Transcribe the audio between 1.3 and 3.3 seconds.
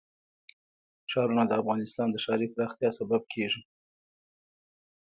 د افغانستان د ښاري پراختیا سبب